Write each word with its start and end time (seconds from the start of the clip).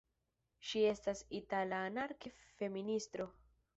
Ŝi 0.69 0.81
estis 0.93 1.21
itala 1.41 1.83
anarki-feministo. 1.91 3.29